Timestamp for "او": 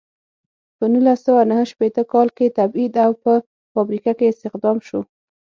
3.05-3.11